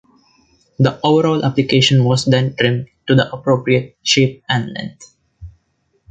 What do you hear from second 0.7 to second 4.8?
The overall application was then trimmed to the appropriate shape and